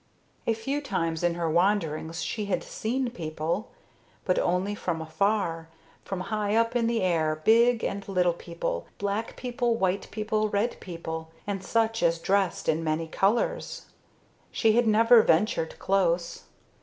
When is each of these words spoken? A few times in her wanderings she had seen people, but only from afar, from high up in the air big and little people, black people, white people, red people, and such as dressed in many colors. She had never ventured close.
A 0.47 0.55
few 0.55 0.81
times 0.81 1.21
in 1.21 1.35
her 1.35 1.47
wanderings 1.47 2.23
she 2.23 2.45
had 2.45 2.63
seen 2.63 3.11
people, 3.11 3.69
but 4.25 4.39
only 4.39 4.73
from 4.73 4.99
afar, 4.99 5.69
from 6.03 6.21
high 6.21 6.55
up 6.55 6.75
in 6.75 6.87
the 6.87 7.03
air 7.03 7.39
big 7.45 7.83
and 7.83 8.07
little 8.07 8.33
people, 8.33 8.87
black 8.97 9.35
people, 9.37 9.75
white 9.75 10.09
people, 10.09 10.49
red 10.49 10.79
people, 10.79 11.29
and 11.45 11.63
such 11.63 12.01
as 12.01 12.17
dressed 12.17 12.67
in 12.67 12.83
many 12.83 13.07
colors. 13.07 13.85
She 14.51 14.71
had 14.71 14.87
never 14.87 15.21
ventured 15.21 15.77
close. 15.77 16.45